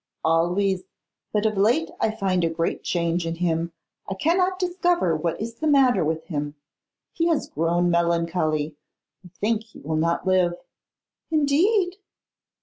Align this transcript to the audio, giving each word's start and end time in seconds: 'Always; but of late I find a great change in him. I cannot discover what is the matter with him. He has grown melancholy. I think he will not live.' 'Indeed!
'Always; 0.23 0.85
but 1.31 1.45
of 1.45 1.59
late 1.59 1.91
I 1.99 2.09
find 2.09 2.43
a 2.43 2.49
great 2.49 2.81
change 2.81 3.27
in 3.27 3.35
him. 3.35 3.71
I 4.09 4.15
cannot 4.15 4.57
discover 4.57 5.15
what 5.15 5.39
is 5.39 5.53
the 5.59 5.67
matter 5.67 6.03
with 6.03 6.23
him. 6.23 6.55
He 7.13 7.27
has 7.27 7.47
grown 7.51 7.91
melancholy. 7.91 8.77
I 9.23 9.27
think 9.39 9.61
he 9.63 9.79
will 9.79 9.97
not 9.97 10.25
live.' 10.25 10.55
'Indeed! 11.29 11.97